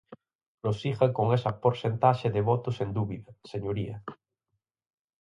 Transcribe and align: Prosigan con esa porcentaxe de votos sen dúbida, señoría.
Prosigan 0.63 1.11
con 1.17 1.27
esa 1.37 1.51
porcentaxe 1.63 2.27
de 2.35 2.41
votos 2.49 2.75
sen 2.79 2.89
dúbida, 2.97 3.31
señoría. 3.51 3.97